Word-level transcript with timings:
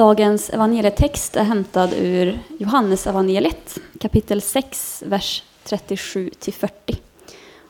Dagens 0.00 0.50
evangelietext 0.50 1.36
är 1.36 1.44
hämtad 1.44 1.92
ur 1.92 2.40
Johannes 2.58 3.06
evangeliet, 3.06 3.78
kapitel 4.00 4.42
6, 4.42 5.02
vers 5.06 5.42
37 5.64 6.30
40. 6.52 6.96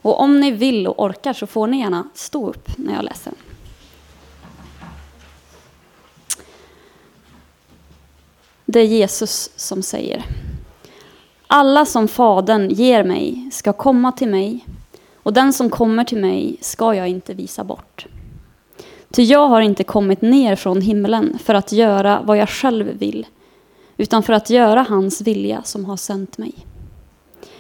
Och 0.03 0.21
om 0.21 0.41
ni 0.41 0.51
vill 0.51 0.87
och 0.87 1.05
orkar 1.05 1.33
så 1.33 1.47
får 1.47 1.67
ni 1.67 1.81
gärna 1.81 2.09
stå 2.15 2.49
upp 2.49 2.79
när 2.79 2.95
jag 2.95 3.05
läser. 3.05 3.33
Det 8.65 8.81
är 8.81 8.87
Jesus 8.87 9.51
som 9.57 9.83
säger. 9.83 10.25
Alla 11.47 11.87
som 11.87 12.09
Fadern 12.09 12.71
ger 12.71 13.05
mig 13.05 13.51
ska 13.53 13.73
komma 13.73 14.13
till 14.13 14.29
mig 14.29 14.67
och 15.15 15.33
den 15.33 15.53
som 15.53 15.71
kommer 15.71 16.05
till 16.05 16.21
mig 16.21 16.57
ska 16.61 16.95
jag 16.95 17.09
inte 17.09 17.35
visa 17.35 17.65
bort. 17.65 18.07
Ty 19.13 19.23
jag 19.23 19.49
har 19.49 19.61
inte 19.61 19.85
kommit 19.85 20.23
ner 20.23 20.57
från 20.57 20.81
himlen 20.81 21.39
för 21.39 21.55
att 21.55 21.73
göra 21.73 22.23
vad 22.25 22.37
jag 22.37 22.49
själv 22.49 22.87
vill, 22.87 23.27
utan 23.97 24.23
för 24.23 24.33
att 24.33 24.51
göra 24.51 24.83
hans 24.89 25.21
vilja 25.21 25.63
som 25.63 25.85
har 25.85 25.97
sänt 25.97 26.39
mig. 26.39 26.55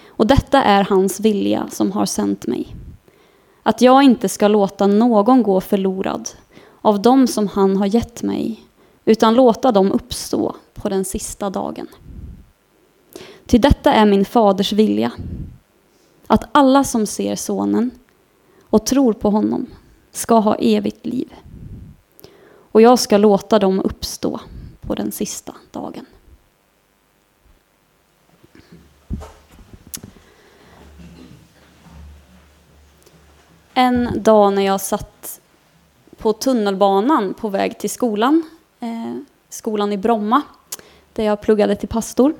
Och 0.07 0.27
detta 0.27 0.63
är 0.63 0.85
hans 0.85 1.21
vilja 1.21 1.69
som 1.71 1.93
har 1.93 2.07
sänt 2.07 2.47
mig. 2.47 2.77
Att 3.63 3.81
jag 3.81 4.03
inte 4.03 4.29
ska 4.29 4.49
låta 4.49 4.87
någon 4.87 5.43
gå 5.43 5.61
förlorad 5.61 6.29
av 6.81 7.03
dem 7.03 7.27
som 7.27 7.49
han 7.49 7.77
har 7.77 7.87
gett 7.87 8.23
mig, 8.23 8.65
utan 9.05 9.35
låta 9.35 9.73
dem 9.73 9.93
uppstå 9.93 10.57
på 10.75 10.89
den 10.89 11.05
sista 11.05 11.51
dagen. 11.51 11.87
Till 13.47 13.61
detta 13.61 13.93
är 13.93 14.07
min 14.07 14.25
faders 14.25 14.73
vilja, 14.73 15.13
att 16.27 16.49
alla 16.53 16.85
som 16.85 17.07
ser 17.07 17.37
sonen 17.37 17.91
och 18.71 18.87
tror 18.87 19.13
på 19.13 19.31
honom 19.31 19.67
ska 20.13 20.35
ha 20.35 20.55
evigt 20.55 21.07
liv. 21.07 21.35
Och 22.73 22.83
jag 22.83 22.99
ska 22.99 23.17
låta 23.17 23.59
dem 23.59 23.81
uppstå 23.81 24.41
på 24.81 24.95
den 24.95 25.13
sista 25.13 25.55
dagen. 25.71 26.07
En 33.75 34.23
dag 34.23 34.53
när 34.53 34.63
jag 34.63 34.81
satt 34.81 35.41
på 36.17 36.33
tunnelbanan 36.33 37.35
på 37.35 37.49
väg 37.49 37.79
till 37.79 37.91
skolan, 37.91 38.43
eh, 38.81 39.17
skolan 39.49 39.93
i 39.93 39.97
Bromma, 39.97 40.43
där 41.13 41.25
jag 41.25 41.41
pluggade 41.41 41.77
till 41.77 41.89
pastor, 41.89 42.35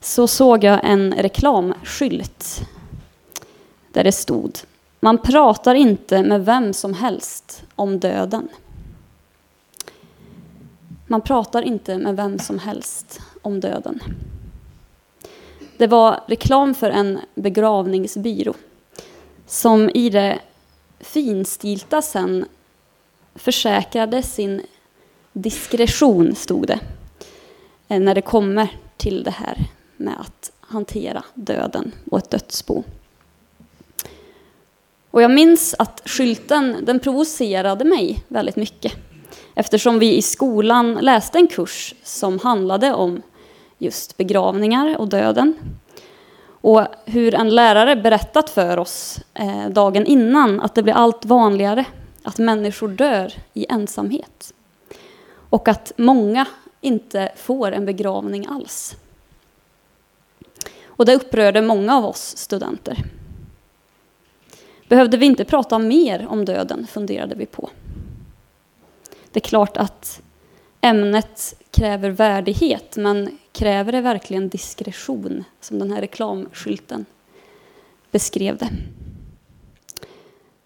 så 0.00 0.28
såg 0.28 0.64
jag 0.64 0.80
en 0.82 1.14
reklamskylt 1.14 2.60
där 3.92 4.04
det 4.04 4.12
stod 4.12 4.58
man 5.00 5.18
pratar 5.18 5.74
inte 5.74 6.22
med 6.22 6.44
vem 6.44 6.72
som 6.72 6.94
helst 6.94 7.64
om 7.74 8.00
döden. 8.00 8.48
Man 11.06 11.20
pratar 11.20 11.62
inte 11.62 11.98
med 11.98 12.16
vem 12.16 12.38
som 12.38 12.58
helst 12.58 13.20
om 13.42 13.60
döden. 13.60 14.00
Det 15.76 15.86
var 15.86 16.20
reklam 16.26 16.74
för 16.74 16.90
en 16.90 17.18
begravningsbyrå 17.34 18.54
som 19.46 19.90
i 19.94 20.10
det 20.10 20.38
finstilta 21.00 22.02
sen 22.02 22.44
försäkrade 23.34 24.22
sin 24.22 24.62
diskretion, 25.32 26.34
stod 26.34 26.66
det, 26.66 26.78
eh, 27.88 28.00
när 28.00 28.14
det 28.14 28.22
kommer 28.22 28.68
till 28.96 29.22
det 29.22 29.30
här 29.30 29.64
med 29.96 30.20
att 30.20 30.52
hantera 30.60 31.24
döden 31.34 31.92
och 32.10 32.18
ett 32.18 32.30
dödsbo. 32.30 32.84
Och 35.10 35.22
jag 35.22 35.30
minns 35.30 35.74
att 35.78 36.02
skylten 36.04 36.76
den 36.82 37.00
provocerade 37.00 37.84
mig 37.84 38.24
väldigt 38.28 38.56
mycket 38.56 38.92
eftersom 39.54 39.98
vi 39.98 40.16
i 40.16 40.22
skolan 40.22 40.94
läste 40.94 41.38
en 41.38 41.46
kurs 41.46 41.94
som 42.02 42.38
handlade 42.38 42.94
om 42.94 43.22
just 43.78 44.16
begravningar 44.16 44.96
och 44.98 45.08
döden. 45.08 45.54
Och 46.48 46.86
hur 47.04 47.34
en 47.34 47.54
lärare 47.54 47.96
berättat 47.96 48.50
för 48.50 48.78
oss 48.78 49.20
eh, 49.34 49.68
dagen 49.68 50.06
innan 50.06 50.60
att 50.60 50.74
det 50.74 50.82
blir 50.82 50.94
allt 50.94 51.24
vanligare 51.24 51.84
att 52.22 52.38
människor 52.38 52.88
dör 52.88 53.32
i 53.54 53.66
ensamhet. 53.68 54.54
Och 55.50 55.68
att 55.68 55.92
många 55.96 56.46
inte 56.80 57.32
får 57.36 57.72
en 57.72 57.86
begravning 57.86 58.46
alls. 58.46 58.96
Och 60.86 61.06
det 61.06 61.14
upprörde 61.14 61.62
många 61.62 61.96
av 61.96 62.04
oss 62.04 62.36
studenter. 62.36 63.04
Behövde 64.88 65.16
vi 65.16 65.26
inte 65.26 65.44
prata 65.44 65.78
mer 65.78 66.26
om 66.28 66.44
döden, 66.44 66.86
funderade 66.86 67.34
vi 67.34 67.46
på. 67.46 67.70
Det 69.30 69.38
är 69.38 69.48
klart 69.48 69.76
att 69.76 70.22
ämnet 70.80 71.54
kräver 71.70 72.10
värdighet, 72.10 72.96
men 72.96 73.38
kräver 73.52 73.92
det 73.92 74.00
verkligen 74.00 74.48
diskretion, 74.48 75.44
som 75.60 75.78
den 75.78 75.90
här 75.90 76.00
reklamskylten 76.00 77.04
beskrev 78.10 78.56
det? 78.56 78.68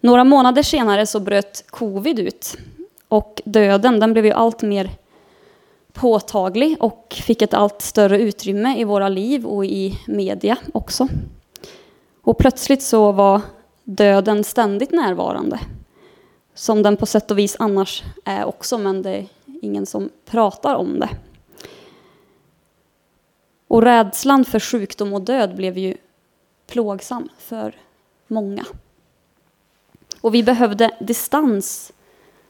Några 0.01 0.25
månader 0.25 0.63
senare 0.63 1.07
så 1.07 1.21
bröt 1.21 1.65
covid 1.71 2.19
ut 2.19 2.57
och 3.09 3.43
döden 3.45 4.01
den 4.01 4.13
blev 4.13 4.27
ju 4.27 4.33
allt 4.33 4.63
mer 4.63 4.91
påtaglig 5.93 6.77
och 6.81 7.17
fick 7.27 7.43
ett 7.43 7.55
allt 7.55 7.83
större 7.83 8.19
utrymme 8.21 8.79
i 8.79 8.85
våra 8.85 9.09
liv 9.09 9.47
och 9.47 9.65
i 9.65 9.99
media 10.07 10.57
också. 10.75 11.09
Och 12.23 12.39
plötsligt 12.39 12.83
så 12.83 13.13
var 13.13 13.41
döden 13.91 14.45
ständigt 14.45 14.93
närvarande. 14.93 15.61
Som 16.55 16.83
den 16.83 16.97
på 16.97 17.07
sätt 17.07 17.31
och 17.31 17.39
vis 17.39 17.57
annars 17.59 18.03
är 18.25 18.45
också, 18.45 18.79
men 18.79 19.03
det 19.03 19.11
är 19.11 19.27
ingen 19.63 19.87
som 19.87 20.11
pratar 20.25 20.75
om 20.75 21.01
det. 21.01 21.09
Och 23.69 23.83
rädslan 23.83 24.45
för 24.45 24.61
sjukdom 24.61 25.13
och 25.13 25.23
död 25.23 25.57
blev 25.57 25.79
ju 25.79 25.97
plågsam 26.67 27.29
för 27.39 27.75
många. 28.27 28.65
Och 30.21 30.35
vi 30.35 30.43
behövde 30.43 30.91
distans 31.01 31.93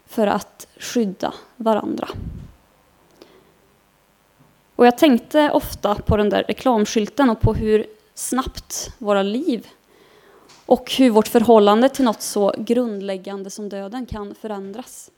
för 0.05 0.27
att 0.27 0.67
skydda 0.77 1.33
varandra. 1.55 2.07
Och 4.75 4.85
jag 4.85 4.97
tänkte 4.97 5.51
ofta 5.51 5.95
på 5.95 6.17
den 6.17 6.29
där 6.29 6.43
reklamskylten 6.43 7.29
och 7.29 7.41
på 7.41 7.53
hur 7.53 7.85
snabbt 8.13 8.93
våra 8.97 9.23
liv 9.23 9.67
och 10.71 10.91
hur 10.91 11.09
vårt 11.09 11.27
förhållande 11.27 11.89
till 11.89 12.05
något 12.05 12.21
så 12.21 12.53
grundläggande 12.57 13.49
som 13.49 13.69
döden 13.69 14.05
kan 14.05 14.35
förändras. 14.35 15.11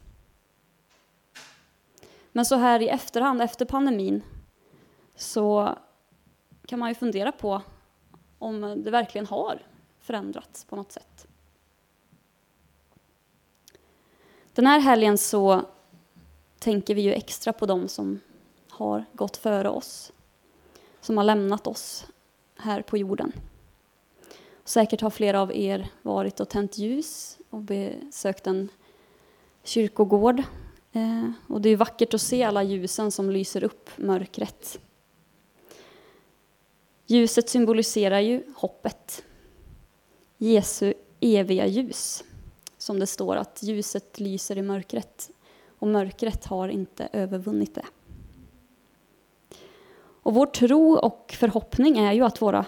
Men 2.32 2.46
så 2.46 2.56
här 2.56 2.82
i 2.82 2.88
efterhand, 2.88 3.42
efter 3.42 3.66
pandemin, 3.66 4.22
så 5.16 5.78
kan 6.66 6.80
man 6.80 6.90
ju 6.90 6.96
fundera 6.96 7.32
på 7.32 7.62
om 8.40 8.84
det 8.84 8.92
verkligen 8.92 9.28
har 9.28 9.62
förändrats 10.00 10.66
på 10.66 10.76
något 10.76 10.92
sätt. 10.92 11.28
Den 14.54 14.68
här 14.68 14.80
helgen 14.80 15.18
så 15.18 15.62
tänker 16.60 16.96
vi 16.96 17.02
ju 17.02 17.14
extra 17.14 17.54
på 17.54 17.66
dem 17.66 17.88
som 17.88 18.20
har 18.70 19.06
gått 19.14 19.38
före 19.38 19.70
oss, 19.70 20.12
som 21.02 21.18
har 21.18 21.24
lämnat 21.24 21.68
oss 21.68 22.06
här 22.56 22.82
på 22.82 22.98
jorden. 22.98 23.34
Säkert 24.66 25.02
har 25.02 25.10
flera 25.10 25.42
av 25.42 25.56
er 25.56 25.88
varit 26.02 26.40
och 26.40 26.50
tänt 26.50 26.78
ljus 26.78 27.38
och 27.50 27.62
besökt 27.62 28.48
en 28.48 28.70
kyrkogård. 29.64 30.44
Eh, 30.92 31.32
och 31.48 31.62
det 31.62 31.70
är 31.70 31.78
vackert 31.78 32.14
att 32.14 32.22
se 32.22 32.44
alla 32.44 32.64
ljusen 32.64 33.12
som 33.12 33.30
lyser 33.30 33.64
upp 33.64 33.90
mörkret. 33.96 34.80
Ljuset 37.06 37.50
symboliserar 37.50 38.20
ju 38.20 38.44
hoppet. 38.56 39.24
Jesu 40.38 40.94
eviga 41.20 41.66
ljus. 41.66 42.24
Som 42.78 43.00
det 43.00 43.08
står 43.08 43.36
att 43.36 43.64
ljuset 43.64 44.20
lyser 44.20 44.58
i 44.58 44.62
mörkret 44.62 45.30
och 45.80 45.88
mörkret 45.88 46.46
har 46.46 46.70
inte 46.70 47.10
övervunnit 47.14 47.76
det. 47.76 47.86
Och 50.24 50.34
vår 50.34 50.46
tro 50.46 50.94
och 50.98 51.36
förhoppning 51.40 51.98
är 51.98 52.14
ju 52.14 52.26
att 52.26 52.42
våra 52.42 52.66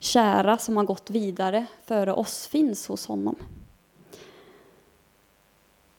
kära 0.00 0.58
som 0.58 0.76
har 0.76 0.84
gått 0.84 1.10
vidare 1.10 1.66
före 1.86 2.12
oss 2.12 2.46
finns 2.46 2.88
hos 2.88 3.06
honom. 3.06 3.36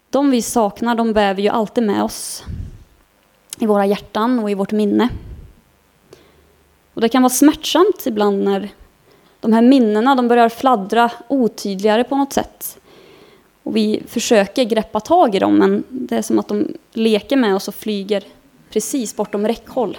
De 0.09 0.31
vi 0.31 0.41
saknar, 0.41 0.95
de 0.95 1.13
bär 1.13 1.33
vi 1.33 1.41
ju 1.41 1.49
alltid 1.49 1.83
med 1.83 2.03
oss 2.03 2.43
i 3.59 3.65
våra 3.65 3.85
hjärtan 3.85 4.39
och 4.39 4.51
i 4.51 4.53
vårt 4.53 4.71
minne. 4.71 5.09
Och 6.93 7.01
det 7.01 7.09
kan 7.09 7.21
vara 7.21 7.29
smärtsamt 7.29 8.05
ibland 8.05 8.43
när 8.43 8.69
de 9.39 9.53
här 9.53 9.61
minnena 9.61 10.15
de 10.15 10.27
börjar 10.27 10.49
fladdra 10.49 11.11
otydligare 11.27 12.03
på 12.03 12.15
något 12.15 12.33
sätt. 12.33 12.79
Och 13.63 13.75
vi 13.75 14.03
försöker 14.07 14.63
greppa 14.63 14.99
tag 14.99 15.35
i 15.35 15.39
dem, 15.39 15.57
men 15.57 15.83
det 15.89 16.17
är 16.17 16.21
som 16.21 16.39
att 16.39 16.47
de 16.47 16.77
leker 16.91 17.37
med 17.37 17.55
oss 17.55 17.67
och 17.67 17.75
flyger 17.75 18.23
precis 18.69 19.15
bortom 19.15 19.47
räckhåll. 19.47 19.97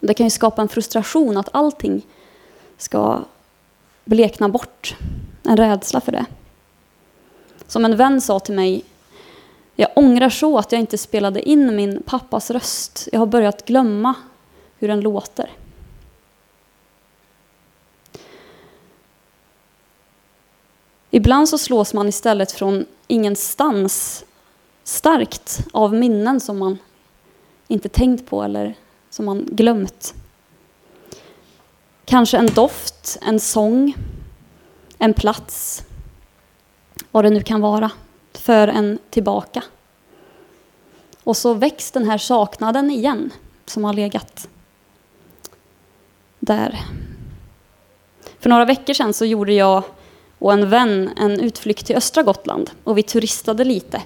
Det 0.00 0.14
kan 0.14 0.26
ju 0.26 0.30
skapa 0.30 0.62
en 0.62 0.68
frustration 0.68 1.36
att 1.36 1.48
allting 1.52 2.02
ska 2.78 3.24
blekna 4.04 4.48
bort. 4.48 4.96
En 5.42 5.56
rädsla 5.56 6.00
för 6.00 6.12
det. 6.12 6.26
Som 7.66 7.84
en 7.84 7.96
vän 7.96 8.20
sa 8.20 8.40
till 8.40 8.54
mig 8.54 8.84
Jag 9.76 9.90
ångrar 9.96 10.30
så 10.30 10.58
att 10.58 10.72
jag 10.72 10.80
inte 10.80 10.98
spelade 10.98 11.48
in 11.48 11.76
min 11.76 12.02
pappas 12.02 12.50
röst. 12.50 13.08
Jag 13.12 13.18
har 13.18 13.26
börjat 13.26 13.64
glömma 13.64 14.14
hur 14.78 14.88
den 14.88 15.00
låter. 15.00 15.50
Ibland 21.10 21.48
så 21.48 21.58
slås 21.58 21.94
man 21.94 22.08
istället 22.08 22.52
från 22.52 22.86
ingenstans 23.06 24.24
starkt 24.84 25.60
av 25.72 25.94
minnen 25.94 26.40
som 26.40 26.58
man 26.58 26.78
inte 27.68 27.88
tänkt 27.88 28.26
på 28.26 28.42
eller 28.42 28.74
som 29.10 29.24
man 29.24 29.48
glömt. 29.50 30.14
Kanske 32.08 32.38
en 32.38 32.46
doft, 32.46 33.18
en 33.22 33.40
sång, 33.40 33.94
en 34.98 35.14
plats, 35.14 35.84
vad 37.10 37.24
det 37.24 37.30
nu 37.30 37.42
kan 37.42 37.60
vara, 37.60 37.90
för 38.32 38.68
en 38.68 38.98
tillbaka. 39.10 39.62
Och 41.24 41.36
så 41.36 41.54
väcks 41.54 41.90
den 41.90 42.04
här 42.04 42.18
saknaden 42.18 42.90
igen, 42.90 43.30
som 43.66 43.84
har 43.84 43.92
legat 43.92 44.48
där. 46.38 46.78
För 48.38 48.50
några 48.50 48.64
veckor 48.64 48.94
sedan 48.94 49.14
så 49.14 49.24
gjorde 49.24 49.52
jag 49.52 49.82
och 50.38 50.52
en 50.52 50.70
vän 50.70 51.10
en 51.16 51.40
utflykt 51.40 51.86
till 51.86 51.96
östra 51.96 52.22
Gotland 52.22 52.70
och 52.84 52.98
vi 52.98 53.02
turistade 53.02 53.64
lite. 53.64 54.02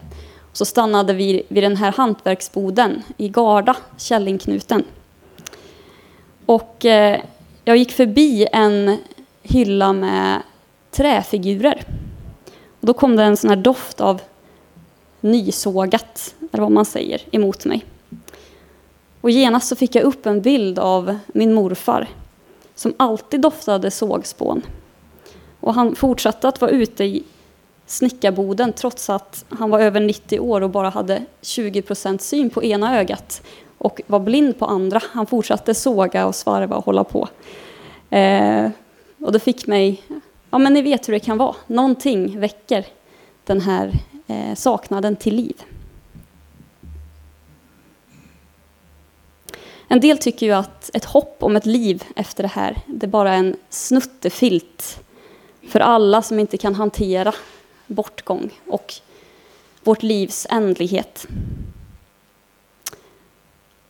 Så 0.52 0.64
stannade 0.64 1.12
vi 1.12 1.43
vid 1.48 1.62
den 1.62 1.76
här 1.76 1.93
hantverksboden 1.93 3.02
i 3.16 3.28
Garda, 3.28 3.76
Källingknuten. 3.96 4.84
Och 6.46 6.84
eh, 6.84 7.20
jag 7.64 7.76
gick 7.76 7.92
förbi 7.92 8.46
en 8.52 8.98
hylla 9.42 9.92
med 9.92 10.42
träfigurer. 10.90 11.84
Och 12.80 12.86
då 12.86 12.94
kom 12.94 13.16
det 13.16 13.22
en 13.22 13.36
sån 13.36 13.50
här 13.50 13.56
doft 13.56 14.00
av 14.00 14.20
nysågat, 15.20 16.34
eller 16.52 16.62
vad 16.62 16.72
man 16.72 16.84
säger, 16.84 17.22
emot 17.30 17.64
mig. 17.64 17.84
Och 19.20 19.30
genast 19.30 19.68
så 19.68 19.76
fick 19.76 19.94
jag 19.94 20.04
upp 20.04 20.26
en 20.26 20.42
bild 20.42 20.78
av 20.78 21.18
min 21.26 21.54
morfar 21.54 22.08
som 22.74 22.94
alltid 22.96 23.40
doftade 23.40 23.90
sågspån. 23.90 24.62
Och 25.60 25.74
han 25.74 25.94
fortsatte 25.96 26.48
att 26.48 26.60
vara 26.60 26.70
ute 26.70 27.04
i 27.04 27.24
snickarboden 27.86 28.72
trots 28.72 29.10
att 29.10 29.44
han 29.48 29.70
var 29.70 29.80
över 29.80 30.00
90 30.00 30.40
år 30.40 30.60
och 30.60 30.70
bara 30.70 30.90
hade 30.90 31.24
20 31.42 31.82
procent 31.82 32.22
syn 32.22 32.50
på 32.50 32.64
ena 32.64 32.98
ögat 32.98 33.42
och 33.82 34.00
var 34.06 34.20
blind 34.20 34.58
på 34.58 34.64
andra. 34.67 35.02
Han 35.12 35.26
fortsatte 35.26 35.75
såga 35.75 36.26
och 36.26 36.34
svarva 36.34 36.76
och 36.76 36.84
hålla 36.84 37.05
på. 37.05 37.29
Eh, 38.11 38.70
och 39.20 39.32
det 39.32 39.40
fick 39.40 39.67
mig, 39.67 40.02
ja 40.50 40.58
men 40.58 40.73
ni 40.73 40.82
vet 40.82 41.08
hur 41.08 41.12
det 41.12 41.20
kan 41.20 41.38
vara, 41.38 41.56
någonting 41.67 42.40
väcker 42.40 42.87
den 43.44 43.61
här 43.61 43.93
eh, 44.26 44.55
saknaden 44.55 45.17
till 45.17 45.34
liv. 45.34 45.62
En 49.88 50.00
del 50.00 50.19
tycker 50.19 50.46
ju 50.46 50.52
att 50.52 50.90
ett 50.94 51.05
hopp 51.05 51.37
om 51.40 51.56
ett 51.56 51.67
liv 51.67 52.05
efter 52.17 52.43
det 52.43 52.49
här, 52.49 52.79
det 52.87 53.06
är 53.06 53.11
bara 53.11 53.34
en 53.34 53.56
snuttefilt 53.70 55.00
för 55.69 55.81
alla 55.81 56.23
som 56.23 56.38
inte 56.38 56.56
kan 56.56 56.75
hantera 56.75 57.34
bortgång 57.87 58.50
och 58.67 58.94
vårt 59.84 60.02
livs 60.02 60.46
ändlighet. 60.50 61.26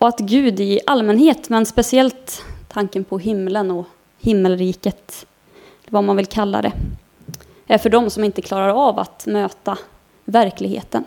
Och 0.03 0.09
att 0.09 0.19
Gud 0.19 0.61
i 0.61 0.81
allmänhet, 0.87 1.49
men 1.49 1.67
speciellt 1.67 2.45
tanken 2.69 3.05
på 3.05 3.19
himlen 3.19 3.71
och 3.71 3.87
himmelriket, 4.21 5.27
vad 5.89 6.05
man 6.05 6.17
vill 6.17 6.27
kalla 6.27 6.63
det, 6.63 6.73
är 7.67 7.79
för 7.79 7.91
dem 7.91 8.11
som 8.11 8.25
inte 8.25 8.43
klarar 8.43 8.69
av 8.89 8.99
att 8.99 9.27
möta 9.27 9.79
verkligheten. 10.25 11.05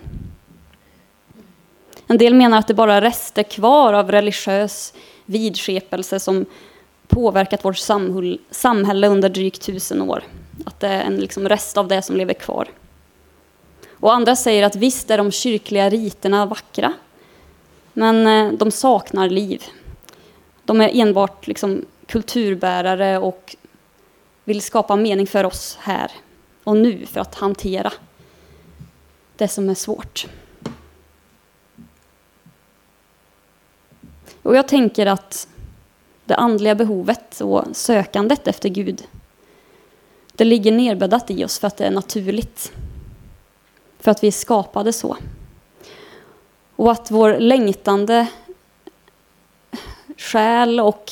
En 2.07 2.17
del 2.17 2.33
menar 2.33 2.57
att 2.57 2.67
det 2.67 2.73
bara 2.73 2.93
är 2.93 3.01
rester 3.01 3.43
kvar 3.43 3.93
av 3.93 4.11
religiös 4.11 4.93
vidskepelse 5.25 6.19
som 6.19 6.45
påverkat 7.07 7.65
vårt 7.65 7.77
samhälle 8.51 9.07
under 9.07 9.29
drygt 9.29 9.61
tusen 9.61 10.01
år. 10.01 10.23
Att 10.65 10.79
det 10.79 10.87
är 10.87 11.03
en 11.03 11.17
liksom 11.17 11.49
rest 11.49 11.77
av 11.77 11.87
det 11.87 12.01
som 12.01 12.15
lever 12.15 12.33
kvar. 12.33 12.67
Och 13.89 14.13
andra 14.13 14.35
säger 14.35 14.63
att 14.63 14.75
visst 14.75 15.11
är 15.11 15.17
de 15.17 15.31
kyrkliga 15.31 15.89
riterna 15.89 16.45
vackra, 16.45 16.93
men 17.97 18.27
eh, 18.27 18.57
de 18.57 18.71
saknar 18.71 19.29
liv. 19.29 19.63
De 20.65 20.81
är 20.81 20.89
enbart 20.93 21.47
liksom 21.47 21.85
kulturbärare 22.05 23.17
och 23.17 23.55
vill 24.43 24.61
skapa 24.61 24.95
mening 24.95 25.27
för 25.27 25.43
oss 25.43 25.77
här 25.81 26.11
och 26.63 26.77
nu 26.77 27.05
för 27.05 27.19
att 27.19 27.35
hantera 27.35 27.93
det 29.35 29.47
som 29.47 29.69
är 29.69 29.73
svårt. 29.73 30.27
Och 34.41 34.55
jag 34.55 34.67
tänker 34.67 35.05
att 35.05 35.47
det 36.25 36.35
andliga 36.35 36.75
behovet 36.75 37.41
och 37.41 37.63
sökandet 37.71 38.47
efter 38.47 38.69
Gud, 38.69 39.03
det 40.33 40.45
ligger 40.45 40.71
nerbäddat 40.71 41.31
i 41.31 41.45
oss 41.45 41.59
för 41.59 41.67
att 41.67 41.77
det 41.77 41.85
är 41.85 41.91
naturligt. 41.91 42.71
För 43.99 44.11
att 44.11 44.23
vi 44.23 44.27
är 44.27 44.31
skapade 44.31 44.93
så. 44.93 45.17
Och 46.75 46.91
att 46.91 47.11
vår 47.11 47.39
längtande 47.39 48.27
själ 50.17 50.79
och 50.79 51.11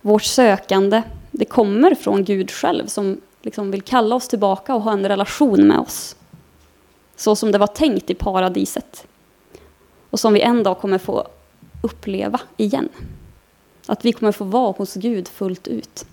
vårt 0.00 0.22
sökande, 0.22 1.02
det 1.30 1.44
kommer 1.44 1.94
från 1.94 2.24
Gud 2.24 2.50
själv 2.50 2.86
som 2.86 3.20
liksom 3.42 3.70
vill 3.70 3.82
kalla 3.82 4.14
oss 4.14 4.28
tillbaka 4.28 4.74
och 4.74 4.82
ha 4.82 4.92
en 4.92 5.08
relation 5.08 5.68
med 5.68 5.78
oss. 5.78 6.16
Så 7.16 7.36
som 7.36 7.52
det 7.52 7.58
var 7.58 7.66
tänkt 7.66 8.10
i 8.10 8.14
paradiset. 8.14 9.06
Och 10.10 10.20
som 10.20 10.32
vi 10.32 10.40
en 10.40 10.62
dag 10.62 10.78
kommer 10.78 10.98
få 10.98 11.28
uppleva 11.82 12.40
igen. 12.56 12.88
Att 13.86 14.04
vi 14.04 14.12
kommer 14.12 14.32
få 14.32 14.44
vara 14.44 14.72
hos 14.72 14.94
Gud 14.94 15.28
fullt 15.28 15.68
ut. 15.68 16.06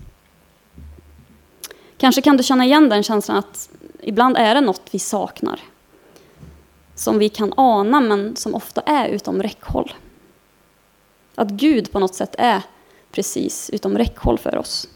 Kanske 1.96 2.22
kan 2.22 2.36
du 2.36 2.42
känna 2.42 2.64
igen 2.64 2.88
den 2.88 3.02
känslan 3.02 3.36
att 3.36 3.70
ibland 4.00 4.36
är 4.36 4.54
det 4.54 4.60
något 4.60 4.82
vi 4.90 4.98
saknar. 4.98 5.60
Som 6.94 7.18
vi 7.18 7.28
kan 7.28 7.52
ana 7.56 8.00
men 8.00 8.36
som 8.36 8.54
ofta 8.54 8.80
är 8.80 9.08
utom 9.08 9.42
räckhåll. 9.42 9.92
Att 11.34 11.50
Gud 11.50 11.92
på 11.92 11.98
något 11.98 12.14
sätt 12.14 12.34
är 12.38 12.62
precis 13.10 13.70
utom 13.70 13.98
räckhåll 13.98 14.38
för 14.38 14.58
oss. 14.58 14.88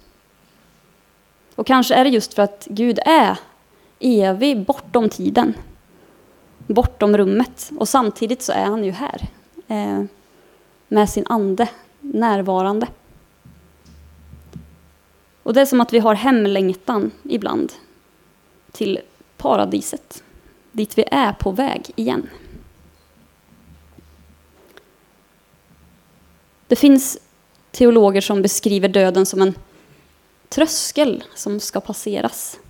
Och 1.54 1.66
kanske 1.66 1.94
är 1.94 2.04
det 2.04 2.10
just 2.10 2.34
för 2.34 2.42
att 2.42 2.66
Gud 2.70 2.98
är 3.04 3.38
evig 3.98 4.64
bortom 4.64 5.08
tiden. 5.08 5.54
Bortom 6.66 7.16
rummet. 7.16 7.70
Och 7.78 7.88
samtidigt 7.88 8.42
så 8.42 8.52
är 8.52 8.64
han 8.64 8.84
ju 8.84 8.90
här. 8.90 9.28
Eh, 9.68 10.04
med 10.88 11.10
sin 11.10 11.26
ande 11.26 11.68
närvarande. 12.00 12.88
Och 15.42 15.54
det 15.54 15.60
är 15.60 15.66
som 15.66 15.80
att 15.80 15.92
vi 15.92 15.98
har 15.98 16.14
hemlängtan 16.14 17.10
ibland 17.22 17.72
till 18.72 18.98
paradiset, 19.36 20.22
dit 20.76 20.98
vi 20.98 21.04
är 21.10 21.32
på 21.32 21.50
väg 21.50 21.90
igen. 21.96 22.30
Det 26.66 26.76
finns 26.76 27.18
teologer 27.70 28.20
som 28.20 28.42
beskriver 28.42 28.88
döden 28.88 29.26
som 29.26 29.42
en 29.42 29.54
tröskel 30.48 31.24
som 31.34 31.60
ska 31.60 31.80
passeras 31.80 32.60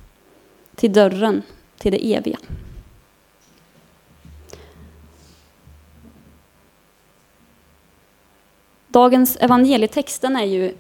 till 0.75 0.93
dörren 0.93 1.43
till 1.79 1.93
det 1.93 2.15
eviga. 2.15 2.39
Dagens 8.89 9.37
evangelietexten 9.37 10.37
är 10.37 10.45
ju 10.45 10.77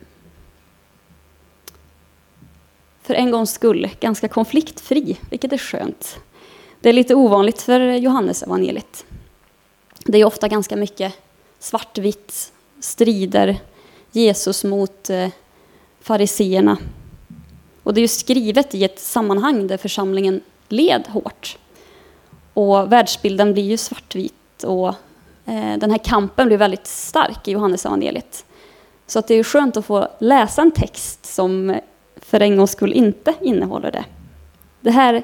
för 3.02 3.14
en 3.14 3.30
gångs 3.30 3.50
skull 3.50 3.90
ganska 4.00 4.28
konfliktfri, 4.28 5.18
vilket 5.30 5.52
är 5.52 5.58
skönt. 5.58 6.18
Det 6.80 6.88
är 6.88 6.92
lite 6.92 7.14
ovanligt 7.14 7.62
för 7.62 7.80
Johannes 7.80 8.42
evangeliet. 8.42 9.04
Det 10.04 10.18
är 10.18 10.24
ofta 10.24 10.48
ganska 10.48 10.76
mycket 10.76 11.14
svartvitt, 11.58 12.52
strider, 12.80 13.56
Jesus 14.12 14.64
mot 14.64 15.10
eh, 15.10 15.28
fariseerna. 16.00 16.78
Och 17.82 17.94
det 17.94 18.00
är 18.00 18.02
ju 18.02 18.08
skrivet 18.08 18.74
i 18.74 18.84
ett 18.84 19.00
sammanhang 19.00 19.66
där 19.66 19.76
församlingen 19.76 20.40
led 20.68 21.06
hårt. 21.08 21.58
Och 22.54 22.92
världsbilden 22.92 23.52
blir 23.52 23.64
ju 23.64 23.76
svartvit 23.76 24.64
och 24.64 24.94
Eh, 25.46 25.78
den 25.78 25.90
här 25.90 25.98
kampen 25.98 26.46
blir 26.46 26.56
väldigt 26.56 26.86
stark 26.86 27.48
i 27.48 27.52
Johannes 27.52 27.86
evangeliet. 27.86 28.44
Så 29.06 29.18
att 29.18 29.28
det 29.28 29.34
är 29.34 29.44
skönt 29.44 29.76
att 29.76 29.86
få 29.86 30.08
läsa 30.18 30.62
en 30.62 30.70
text 30.70 31.26
som 31.26 31.76
för 32.16 32.40
en 32.40 32.56
gångs 32.56 32.70
skull 32.70 32.92
inte 32.92 33.34
innehåller 33.40 33.92
det. 33.92 34.04
Det 34.80 34.90
här 34.90 35.22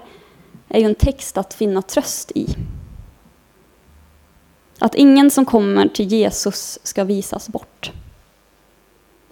är 0.72 0.80
ju 0.80 0.86
en 0.86 0.94
text 0.94 1.38
att 1.38 1.54
finna 1.54 1.82
tröst 1.82 2.32
i. 2.34 2.56
Att 4.78 4.94
ingen 4.94 5.30
som 5.30 5.44
kommer 5.44 5.88
till 5.88 6.06
Jesus 6.06 6.78
ska 6.82 7.04
visas 7.04 7.48
bort. 7.48 7.92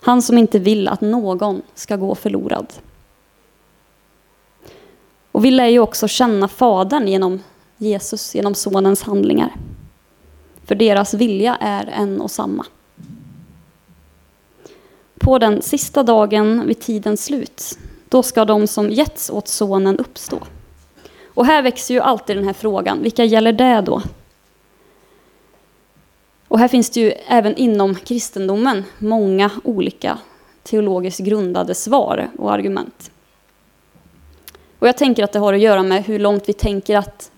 Han 0.01 0.23
som 0.23 0.39
inte 0.39 0.59
vill 0.59 0.89
att 0.89 1.01
någon 1.01 1.63
ska 1.75 1.97
gå 1.97 2.15
förlorad. 2.15 2.67
Och 5.33 5.45
vi 5.45 5.51
lär 5.51 5.67
ju 5.67 5.79
också 5.79 6.09
känna 6.09 6.49
Fadern 6.49 7.09
genom 7.09 7.43
Jesus, 7.77 8.35
genom 8.35 8.55
Sonens 8.55 9.03
handlingar. 9.03 9.57
för 10.65 10.75
deras 10.75 11.15
vilja 11.15 11.57
är 11.61 11.87
en 11.87 12.21
och 12.21 12.31
samma. 12.31 12.67
På 15.21 15.39
den 15.39 15.63
sista 15.63 16.03
dagen 16.03 16.67
vid 16.67 16.81
tidens 16.81 17.25
slut, 17.25 17.79
då 18.09 18.23
ska 18.23 18.45
de 18.45 18.67
som 18.67 18.91
getts 18.91 19.31
åt 19.31 19.49
sonen 19.49 19.99
uppstå. 19.99 20.39
Och 21.41 21.47
här 21.47 21.63
växer 21.63 21.95
ju 21.95 22.01
alltid 22.01 22.37
den 22.37 22.45
här 22.45 22.53
frågan, 22.53 23.03
vilka 23.03 23.25
gäller 23.25 23.53
det 23.53 23.81
då? 23.81 24.03
Och 26.49 26.59
här 26.59 26.69
finns 26.69 26.91
det 26.91 27.01
ju 27.01 27.11
även 27.11 27.57
inom 27.57 27.95
kristendomen 27.95 28.85
många 28.99 29.51
olika 29.65 30.19
teologiskt 30.63 31.21
grundade 31.21 31.75
svar 31.75 32.31
och 32.39 32.53
argument. 32.53 33.11
Och 34.79 34.89
jag 34.89 34.97
tänker 34.97 35.25
att 35.25 35.33
det 35.33 35.39
har 35.39 35.53
att 35.53 35.61
göra 35.61 35.83
med 35.83 36.05
hur 36.05 36.19
långt 36.19 36.49
vi 36.49 36.53
tänker 36.53 36.97
att 36.97 37.31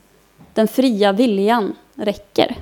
den 0.55 0.69
fria 0.69 1.13
viljan 1.13 1.77
räcker. 1.95 2.57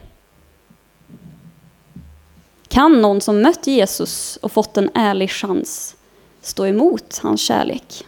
Kan 2.69 3.03
någon 3.03 3.21
som 3.21 3.43
mött 3.43 3.67
Jesus 3.67 4.37
och 4.37 4.53
fått 4.53 4.77
en 4.77 4.91
ärlig 4.95 5.31
chans 5.31 5.97
stå 6.41 6.67
emot 6.67 7.21
hans 7.23 7.41
kärlek 7.41 8.05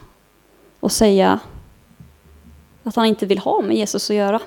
och 0.80 0.92
säga 0.92 1.40
att 2.82 2.96
han 2.96 3.06
inte 3.06 3.26
vill 3.26 3.38
ha 3.38 3.62
med 3.62 3.76
Jesus 3.76 4.10
att 4.10 4.16
göra? 4.16 4.40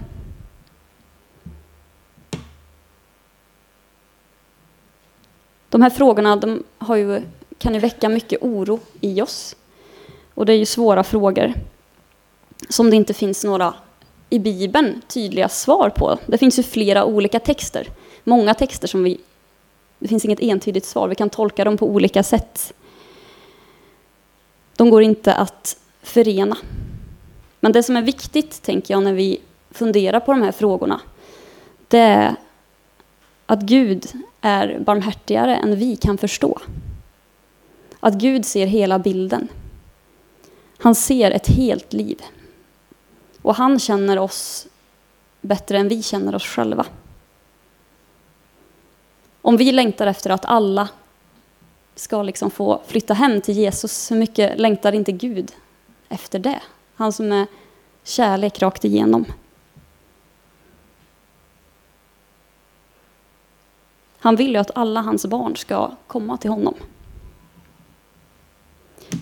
De 5.69 5.81
här 5.81 5.89
frågorna 5.89 6.35
de 6.35 6.63
har 6.77 6.95
ju, 6.95 7.21
kan 7.57 7.73
ju 7.73 7.79
väcka 7.79 8.09
mycket 8.09 8.41
oro 8.41 8.79
i 9.01 9.21
oss. 9.21 9.55
Och 10.33 10.45
det 10.45 10.53
är 10.53 10.57
ju 10.57 10.65
svåra 10.65 11.03
frågor 11.03 11.53
som 12.69 12.89
det 12.89 12.95
inte 12.95 13.13
finns 13.13 13.43
några 13.43 13.73
i 14.29 14.39
Bibeln 14.39 15.01
tydliga 15.07 15.49
svar 15.49 15.89
på. 15.89 16.19
Det 16.25 16.37
finns 16.37 16.59
ju 16.59 16.63
flera 16.63 17.05
olika 17.05 17.39
texter. 17.39 17.87
Många 18.23 18.53
texter 18.53 18.87
som 18.87 19.03
vi... 19.03 19.19
Det 19.99 20.07
finns 20.07 20.25
inget 20.25 20.39
entydigt 20.39 20.85
svar. 20.85 21.07
Vi 21.07 21.15
kan 21.15 21.29
tolka 21.29 21.63
dem 21.63 21.77
på 21.77 21.87
olika 21.87 22.23
sätt. 22.23 22.73
De 24.75 24.89
går 24.89 25.03
inte 25.03 25.33
att 25.33 25.77
förena. 26.01 26.57
Men 27.65 27.71
det 27.71 27.83
som 27.83 27.95
är 27.95 28.01
viktigt, 28.01 28.61
tänker 28.61 28.93
jag, 28.93 29.03
när 29.03 29.13
vi 29.13 29.41
funderar 29.71 30.19
på 30.19 30.31
de 30.31 30.41
här 30.41 30.51
frågorna, 30.51 31.01
det 31.87 31.99
är 31.99 32.35
att 33.45 33.61
Gud 33.61 34.05
är 34.41 34.79
barmhärtigare 34.79 35.55
än 35.55 35.75
vi 35.75 35.95
kan 35.95 36.17
förstå. 36.17 36.59
Att 37.99 38.13
Gud 38.13 38.45
ser 38.45 38.67
hela 38.67 38.99
bilden. 38.99 39.47
Han 40.77 40.95
ser 40.95 41.31
ett 41.31 41.47
helt 41.47 41.93
liv. 41.93 42.21
Och 43.41 43.55
han 43.55 43.79
känner 43.79 44.19
oss 44.19 44.67
bättre 45.41 45.77
än 45.77 45.87
vi 45.87 46.03
känner 46.03 46.35
oss 46.35 46.45
själva. 46.45 46.85
Om 49.41 49.57
vi 49.57 49.71
längtar 49.71 50.07
efter 50.07 50.29
att 50.29 50.45
alla 50.45 50.89
ska 51.95 52.23
liksom 52.23 52.51
få 52.51 52.81
flytta 52.87 53.13
hem 53.13 53.41
till 53.41 53.57
Jesus, 53.57 54.11
hur 54.11 54.17
mycket 54.17 54.59
längtar 54.59 54.91
inte 54.91 55.11
Gud 55.11 55.51
efter 56.09 56.39
det? 56.39 56.61
Han 56.95 57.13
som 57.13 57.31
är 57.31 57.47
kärlek 58.03 58.61
rakt 58.61 58.85
igenom. 58.85 59.25
Han 64.19 64.35
vill 64.35 64.51
ju 64.51 64.57
att 64.57 64.71
alla 64.75 65.01
hans 65.01 65.25
barn 65.25 65.55
ska 65.55 65.91
komma 66.07 66.37
till 66.37 66.49
honom. 66.49 66.73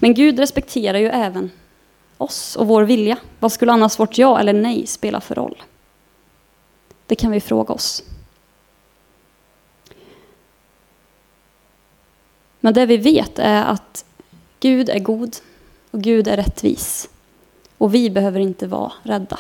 Men 0.02 0.14
Gud 0.14 0.40
respekterar 0.40 0.98
ju 0.98 1.08
även 1.08 1.52
oss 2.18 2.56
och 2.56 2.68
vår 2.68 2.84
vilja. 2.84 3.18
Vad 3.40 3.52
skulle 3.52 3.72
annars 3.72 4.00
vårt 4.00 4.18
ja 4.18 4.40
eller 4.40 4.54
nej 4.54 4.88
spela 4.88 5.22
för 5.22 5.36
roll? 5.36 5.64
Det 7.06 7.16
kan 7.16 7.32
vi 7.32 7.42
fråga 7.42 7.74
oss. 7.74 8.04
Men 12.60 12.74
det 12.74 12.86
vi 12.86 12.98
vet 12.98 13.40
är 13.40 13.64
att 13.64 14.06
Gud 14.60 14.90
är 14.90 15.00
god 15.00 15.36
och 15.92 16.02
Gud 16.02 16.28
är 16.28 16.38
rättvis. 16.38 17.10
Och 17.84 17.96
vi 17.96 18.10
behöver 18.10 18.40
inte 18.40 18.68
vara 18.68 18.94
rädda. 19.04 19.40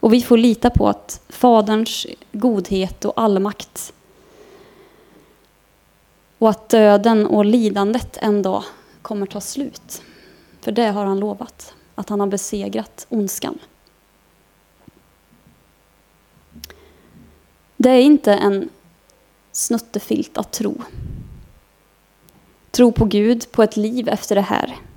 Och 0.00 0.12
vi 0.12 0.22
får 0.22 0.38
lita 0.38 0.70
på 0.70 0.88
att 0.88 1.20
Faderns 1.28 2.06
godhet 2.32 3.04
och 3.04 3.12
allmakt 3.16 3.92
och 6.38 6.50
att 6.50 6.68
döden 6.68 7.26
och 7.26 7.44
lidandet 7.44 8.16
en 8.16 8.42
dag 8.42 8.64
kommer 9.02 9.26
ta 9.26 9.40
slut. 9.40 10.02
För 10.60 10.72
det 10.72 10.86
har 10.86 11.04
han 11.04 11.20
lovat, 11.20 11.74
att 11.94 12.08
han 12.08 12.20
har 12.20 12.26
besegrat 12.26 13.06
ondskan. 13.08 13.58
Det 17.76 17.90
är 17.90 18.00
inte 18.00 18.34
en 18.34 18.68
snuttefilt 19.52 20.38
att 20.38 20.52
tro. 20.52 20.82
Tro 22.70 22.92
på 22.92 23.04
Gud, 23.04 23.52
på 23.52 23.62
ett 23.62 23.76
liv 23.76 24.08
efter 24.08 24.34
det 24.34 24.40
här. 24.40 24.87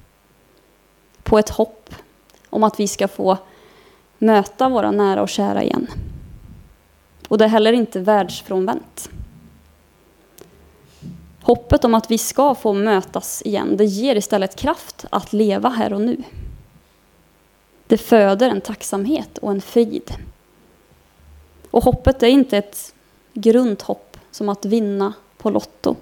På 1.23 1.39
ett 1.39 1.49
hopp 1.49 1.95
om 2.49 2.63
att 2.63 2.79
vi 2.79 2.87
ska 2.87 3.07
få 3.07 3.37
möta 4.17 4.69
våra 4.69 4.91
nära 4.91 5.21
och 5.21 5.29
kära 5.29 5.63
igen. 5.63 5.87
Och 7.27 7.37
det 7.37 7.45
är 7.45 7.49
heller 7.49 7.73
inte 7.73 7.99
världsfrånvänt. 7.99 9.09
Hoppet 11.41 11.85
om 11.85 11.93
att 11.93 12.11
vi 12.11 12.17
ska 12.17 12.55
få 12.55 12.73
mötas 12.73 13.41
igen, 13.45 13.77
det 13.77 13.85
ger 13.85 14.15
istället 14.15 14.55
kraft 14.55 15.05
att 15.09 15.33
leva 15.33 15.69
här 15.69 15.93
och 15.93 16.01
nu. 16.01 16.23
Det 17.87 17.97
föder 17.97 18.49
en 18.49 18.61
tacksamhet 18.61 19.37
och 19.37 19.51
en 19.51 19.61
frid. 19.61 20.11
Och 21.71 21.83
hoppet 21.83 22.23
är 22.23 22.27
inte 22.27 22.57
ett 22.57 22.93
grundhopp 23.33 24.17
som 24.31 24.49
att 24.49 24.65
vinna 24.65 25.13
på 25.37 25.49
Lotto, 25.49 25.95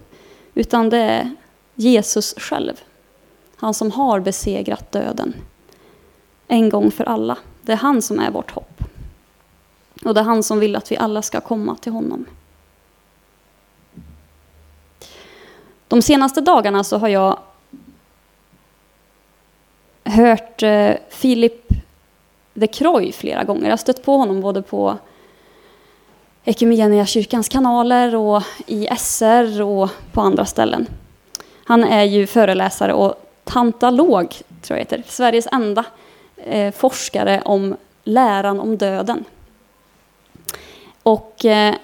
utan 0.54 0.90
det 0.90 0.98
är 0.98 1.36
Jesus 1.76 2.34
själv. 2.38 2.74
Han 3.60 3.74
som 3.74 3.92
har 3.92 4.20
besegrat 4.20 4.92
döden. 4.92 5.34
En 6.48 6.70
gång 6.70 6.92
för 6.92 7.04
alla. 7.04 7.38
Det 7.62 7.72
är 7.72 7.78
han 7.78 8.02
som 8.02 8.20
är 8.20 8.32
vårt 8.32 8.52
hopp. 8.52 8.84
Och 10.06 10.14
det 10.14 10.20
är 10.20 10.24
han 10.24 10.44
som 10.44 10.60
vill 10.60 10.76
att 10.76 10.92
vi 10.92 10.98
alla 10.98 11.22
ska 11.22 11.42
komma 11.42 11.76
till 11.76 11.92
honom. 11.92 12.26
De 15.88 16.02
senaste 16.02 16.42
dagarna 16.42 16.84
så 16.84 16.98
har 16.98 17.08
jag 17.08 17.40
hört 20.04 20.64
eh, 20.64 20.94
Philip 21.22 21.68
de 22.54 22.68
Croy 22.68 23.12
flera 23.12 23.44
gånger. 23.44 23.64
Jag 23.64 23.72
har 23.72 23.78
stött 23.78 24.04
på 24.04 24.18
honom 24.18 24.42
både 24.42 24.62
på 24.62 24.98
kyrkans 27.06 27.50
kanaler 27.50 28.16
och 28.16 28.44
i 28.68 28.90
SR 28.98 29.62
och 29.62 29.90
på 30.12 30.22
andra 30.22 30.46
ställen. 30.46 30.88
Han 31.64 31.84
är 31.84 32.04
ju 32.04 32.28
föreläsare 32.28 32.94
och 32.94 33.29
tantalog, 33.50 34.36
tror 34.62 34.78
jag 34.78 34.86
heter, 34.86 35.04
Sveriges 35.08 35.48
enda 35.52 35.86
eh, 36.36 36.74
forskare 36.74 37.42
om 37.46 37.76
läran 38.04 38.60
om 38.60 38.78
döden. 38.78 39.26
Och 41.04 41.46
eh, 41.46 41.76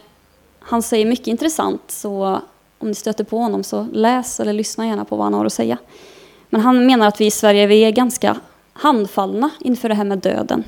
han 0.59 0.81
säger 0.81 1.05
mycket 1.05 1.27
intressant, 1.27 1.81
så 1.87 2.39
om 2.77 2.87
ni 2.87 2.95
stöter 2.95 3.23
på 3.23 3.37
honom 3.37 3.63
så 3.63 3.87
läs 3.93 4.39
eller 4.39 4.53
lyssna 4.53 4.87
gärna 4.87 5.05
på 5.05 5.15
vad 5.15 5.25
han 5.25 5.33
har 5.33 5.45
att 5.45 5.53
säga. 5.53 5.77
Men 6.49 6.61
han 6.61 6.85
menar 6.85 7.07
att 7.07 7.21
vi 7.21 7.25
i 7.25 7.31
Sverige 7.31 7.67
vi 7.67 7.81
är 7.81 7.91
ganska 7.91 8.37
handfallna 8.73 9.49
inför 9.59 9.89
det 9.89 9.95
här 9.95 10.03
med 10.03 10.17
döden. 10.17 10.63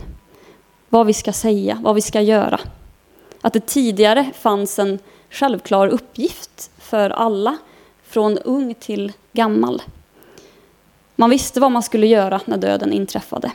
Vad 0.89 1.07
vi 1.07 1.13
ska 1.13 1.33
säga, 1.33 1.77
vad 1.81 1.95
vi 1.95 2.01
ska 2.01 2.21
göra. 2.21 2.59
Att 3.41 3.53
det 3.53 3.65
tidigare 3.65 4.31
fanns 4.39 4.79
en 4.79 4.99
självklar 5.29 5.87
uppgift 5.87 6.71
för 6.77 7.09
alla, 7.09 7.57
från 8.03 8.37
ung 8.37 8.73
till 8.73 9.13
gammal. 9.33 9.81
Man 11.19 11.29
visste 11.29 11.59
vad 11.59 11.71
man 11.71 11.83
skulle 11.83 12.07
göra 12.07 12.41
när 12.45 12.57
döden 12.57 12.93
inträffade. 12.93 13.51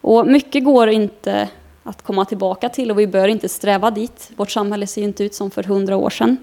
Och 0.00 0.26
mycket 0.26 0.64
går 0.64 0.88
inte 0.88 1.48
att 1.82 2.02
komma 2.02 2.24
tillbaka 2.24 2.68
till 2.68 2.90
och 2.90 2.98
vi 2.98 3.06
bör 3.06 3.28
inte 3.28 3.48
sträva 3.48 3.90
dit. 3.90 4.30
Vårt 4.36 4.50
samhälle 4.50 4.86
ser 4.86 5.02
inte 5.02 5.24
ut 5.24 5.34
som 5.34 5.50
för 5.50 5.62
hundra 5.62 5.96
år 5.96 6.10
sedan. 6.10 6.36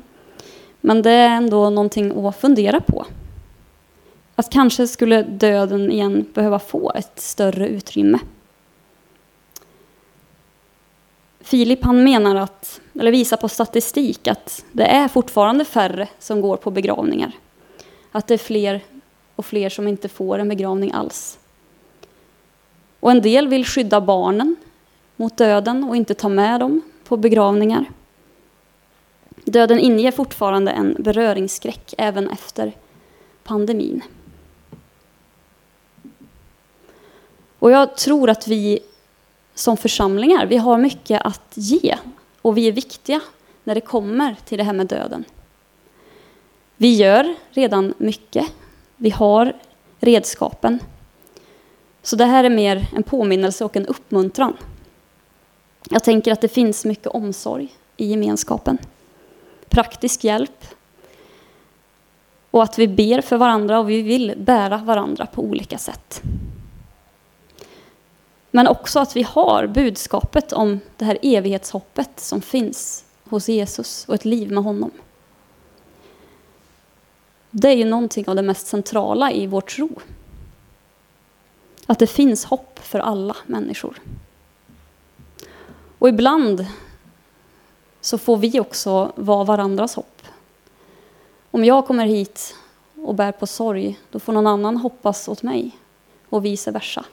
Men 0.81 1.01
det 1.01 1.11
är 1.11 1.29
ändå 1.29 1.69
någonting 1.69 2.25
att 2.25 2.35
fundera 2.35 2.81
på. 2.81 3.05
Att 4.35 4.49
kanske 4.49 4.87
skulle 4.87 5.23
döden 5.23 5.91
igen 5.91 6.25
behöva 6.33 6.59
få 6.59 6.91
ett 6.95 7.19
större 7.19 7.67
utrymme. 7.67 8.19
Filip 11.39 11.83
han 11.83 12.03
menar 12.03 12.35
att, 12.35 12.81
eller 12.99 13.11
visar 13.11 13.37
på 13.37 13.49
statistik 13.49 14.27
att 14.27 14.65
det 14.71 14.85
är 14.85 15.07
fortfarande 15.07 15.65
färre 15.65 16.07
som 16.19 16.41
går 16.41 16.57
på 16.57 16.71
begravningar. 16.71 17.31
Att 18.11 18.27
det 18.27 18.33
är 18.33 18.37
fler 18.37 18.81
och 19.39 19.45
fler 19.45 19.69
som 19.69 19.87
inte 19.87 20.09
får 20.09 20.39
en 20.39 20.49
begravning 20.49 20.91
alls. 20.91 21.39
Och 22.99 23.11
en 23.11 23.21
del 23.21 23.47
vill 23.47 23.65
skydda 23.65 24.01
barnen 24.01 24.55
mot 25.15 25.37
döden 25.37 25.83
och 25.83 25.95
inte 25.95 26.13
ta 26.13 26.29
med 26.29 26.59
dem 26.59 26.81
på 27.03 27.17
begravningar. 27.17 27.85
Döden 29.43 29.79
inger 29.79 30.11
fortfarande 30.11 30.71
en 30.71 30.95
beröringsskräck 30.99 31.93
även 31.97 32.29
efter 32.29 32.73
pandemin. 33.43 34.01
Och 37.59 37.71
jag 37.71 37.97
tror 37.97 38.29
att 38.29 38.47
vi 38.47 38.79
som 39.53 39.77
församlingar, 39.77 40.45
vi 40.45 40.57
har 40.57 40.77
mycket 40.77 41.21
att 41.25 41.51
ge 41.53 41.97
och 42.41 42.57
vi 42.57 42.67
är 42.67 42.71
viktiga 42.71 43.21
när 43.63 43.75
det 43.75 43.81
kommer 43.81 44.35
till 44.45 44.57
det 44.57 44.63
här 44.63 44.73
med 44.73 44.87
döden. 44.87 45.23
Vi 46.77 46.95
gör 46.95 47.35
redan 47.49 47.93
mycket. 47.97 48.45
Vi 49.01 49.09
har 49.09 49.53
redskapen. 49.99 50.79
Så 52.01 52.15
det 52.15 52.25
här 52.25 52.43
är 52.43 52.49
mer 52.49 52.87
en 52.95 53.03
påminnelse 53.03 53.65
och 53.65 53.75
en 53.75 53.85
uppmuntran. 53.85 54.57
Jag 55.89 56.03
tänker 56.03 56.31
att 56.31 56.41
det 56.41 56.47
finns 56.47 56.85
mycket 56.85 57.07
omsorg 57.07 57.73
i 57.97 58.05
gemenskapen. 58.05 58.77
Praktisk 59.69 60.23
hjälp. 60.23 60.65
Och 62.51 62.63
att 62.63 62.79
vi 62.79 62.87
ber 62.87 63.21
för 63.21 63.37
varandra 63.37 63.79
och 63.79 63.89
vi 63.89 64.01
vill 64.01 64.33
bära 64.37 64.77
varandra 64.77 65.25
på 65.25 65.41
olika 65.41 65.77
sätt. 65.77 66.21
Men 68.51 68.67
också 68.67 68.99
att 68.99 69.15
vi 69.15 69.23
har 69.23 69.67
budskapet 69.67 70.53
om 70.53 70.79
det 70.97 71.05
här 71.05 71.17
evighetshoppet 71.21 72.19
som 72.19 72.41
finns 72.41 73.05
hos 73.23 73.49
Jesus 73.49 74.05
och 74.07 74.15
ett 74.15 74.25
liv 74.25 74.51
med 74.51 74.63
honom. 74.63 74.91
Det 77.51 77.67
är 77.67 77.75
ju 77.75 77.85
någonting 77.85 78.27
av 78.27 78.35
det 78.35 78.41
mest 78.41 78.67
centrala 78.67 79.31
i 79.31 79.47
vår 79.47 79.61
tro. 79.61 79.89
Att 81.85 81.99
det 81.99 82.07
finns 82.07 82.45
hopp 82.45 82.79
för 82.79 82.99
alla 82.99 83.35
människor. 83.45 84.01
Och 85.99 86.09
ibland 86.09 86.65
så 88.01 88.17
får 88.17 88.37
vi 88.37 88.59
också 88.59 89.11
vara 89.15 89.43
varandras 89.43 89.95
hopp. 89.95 90.21
Om 91.51 91.65
jag 91.65 91.87
kommer 91.87 92.05
hit 92.05 92.55
och 92.95 93.15
bär 93.15 93.31
på 93.31 93.47
sorg, 93.47 93.99
då 94.11 94.19
får 94.19 94.33
någon 94.33 94.47
annan 94.47 94.77
hoppas 94.77 95.27
åt 95.27 95.43
mig 95.43 95.77
och 96.29 96.45
vice 96.45 96.71
versa. 96.71 97.05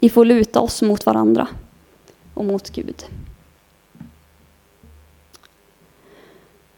Vi 0.00 0.10
får 0.10 0.24
luta 0.24 0.60
oss 0.60 0.82
mot 0.82 1.06
varandra 1.06 1.48
och 2.34 2.44
mot 2.44 2.70
Gud. 2.70 3.04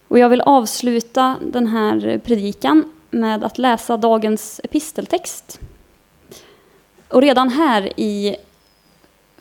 Och 0.08 0.18
jag 0.18 0.28
vill 0.28 0.40
avsluta 0.40 1.36
den 1.42 1.66
här 1.66 2.20
predikan 2.24 2.84
med 3.10 3.44
att 3.44 3.58
läsa 3.58 3.96
dagens 3.96 4.60
episteltext. 4.64 5.60
Och 7.08 7.22
redan 7.22 7.48
här 7.48 8.00
i 8.00 8.36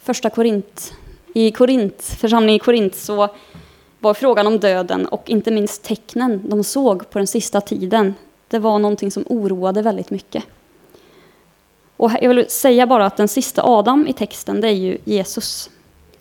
första 0.01 0.29
Korint, 0.29 0.93
i 1.33 1.51
Korint, 1.51 2.03
församlingen 2.03 2.55
i 2.55 2.59
Korint 2.59 2.95
så 2.95 3.29
var 3.99 4.13
frågan 4.13 4.47
om 4.47 4.59
döden 4.59 5.05
och 5.05 5.29
inte 5.29 5.51
minst 5.51 5.83
tecknen 5.83 6.49
de 6.49 6.63
såg 6.63 7.09
på 7.09 7.19
den 7.19 7.27
sista 7.27 7.61
tiden. 7.61 8.15
Det 8.47 8.59
var 8.59 8.79
någonting 8.79 9.11
som 9.11 9.23
oroade 9.27 9.81
väldigt 9.81 10.09
mycket. 10.09 10.43
Och 11.97 12.11
jag 12.21 12.29
vill 12.29 12.49
säga 12.49 12.87
bara 12.87 13.05
att 13.05 13.17
den 13.17 13.27
sista 13.27 13.63
Adam 13.63 14.07
i 14.07 14.13
texten, 14.13 14.61
det 14.61 14.67
är 14.67 14.71
ju 14.71 14.97
Jesus. 15.03 15.69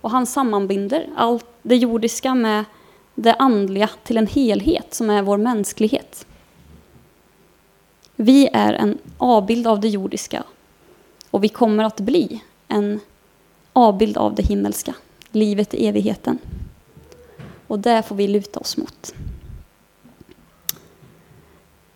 Och 0.00 0.10
han 0.10 0.26
sammanbinder 0.26 1.06
allt 1.16 1.46
det 1.62 1.76
jordiska 1.76 2.34
med 2.34 2.64
det 3.16 3.34
andliga 3.34 3.90
till 4.04 4.16
en 4.16 4.26
helhet 4.26 4.94
som 4.94 5.10
är 5.10 5.22
vår 5.22 5.36
mänsklighet. 5.36 6.26
Vi 8.16 8.48
är 8.52 8.72
en 8.72 8.98
avbild 9.18 9.66
av 9.66 9.80
det 9.80 9.88
jordiska 9.88 10.42
och 11.30 11.44
vi 11.44 11.48
kommer 11.48 11.84
att 11.84 12.00
bli 12.00 12.42
en 12.68 13.00
avbild 13.72 14.16
av 14.16 14.34
det 14.34 14.42
himmelska, 14.42 14.94
livet 15.30 15.74
i 15.74 15.86
evigheten. 15.86 16.38
Och 17.66 17.78
det 17.78 18.02
får 18.02 18.16
vi 18.16 18.28
luta 18.28 18.60
oss 18.60 18.76
mot. 18.76 19.14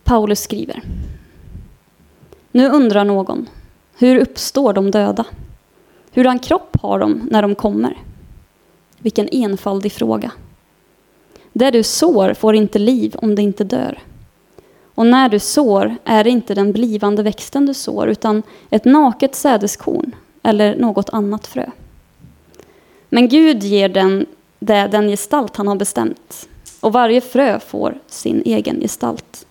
Paulus 0.04 0.40
skriver. 0.40 0.82
Nu 2.52 2.68
undrar 2.68 3.04
någon, 3.04 3.48
hur 3.98 4.18
uppstår 4.20 4.72
de 4.72 4.90
döda? 4.90 5.24
Hurdan 6.12 6.38
kropp 6.38 6.76
har 6.82 6.98
de 6.98 7.28
när 7.30 7.42
de 7.42 7.54
kommer? 7.54 7.98
Vilken 8.98 9.28
enfaldig 9.32 9.92
fråga. 9.92 10.32
Det 11.52 11.70
du 11.70 11.82
sår 11.82 12.34
får 12.34 12.54
inte 12.54 12.78
liv 12.78 13.14
om 13.18 13.34
det 13.34 13.42
inte 13.42 13.64
dör. 13.64 13.98
Och 14.94 15.06
när 15.06 15.28
du 15.28 15.38
sår 15.38 15.96
är 16.04 16.24
det 16.24 16.30
inte 16.30 16.54
den 16.54 16.72
blivande 16.72 17.22
växten 17.22 17.66
du 17.66 17.74
sår 17.74 18.08
utan 18.08 18.42
ett 18.70 18.84
naket 18.84 19.34
sädeskorn 19.34 20.14
eller 20.42 20.76
något 20.76 21.10
annat 21.10 21.46
frö. 21.46 21.70
Men 23.08 23.28
Gud 23.28 23.62
ger 23.62 23.88
den, 23.88 24.26
det 24.58 24.88
den 24.92 25.08
gestalt 25.08 25.56
han 25.56 25.68
har 25.68 25.76
bestämt 25.76 26.48
och 26.80 26.92
varje 26.92 27.20
frö 27.20 27.60
får 27.60 27.98
sin 28.06 28.42
egen 28.44 28.80
gestalt. 28.80 29.46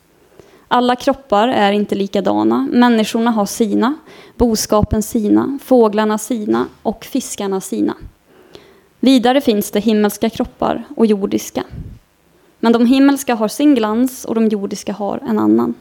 Alla 0.67 0.95
kroppar 0.95 1.47
är 1.47 1.71
inte 1.71 1.95
likadana. 1.95 2.67
Människorna 2.71 3.31
har 3.31 3.45
sina, 3.45 3.95
boskapen 4.35 5.03
sina, 5.03 5.59
fåglarna 5.63 6.17
sina 6.17 6.65
och 6.83 7.05
fiskarna 7.05 7.61
sina. 7.61 7.95
Vidare 8.99 9.41
finns 9.41 9.71
det 9.71 9.79
himmelska 9.79 10.29
kroppar 10.29 10.83
och 10.97 11.05
jordiska. 11.05 11.63
Men 12.59 12.73
de 12.73 12.85
himmelska 12.85 13.35
har 13.35 13.47
sin 13.47 13.75
glans 13.75 14.25
och 14.25 14.35
de 14.35 14.47
jordiska 14.47 14.93
har 14.93 15.23
en 15.29 15.39
annan. 15.39 15.73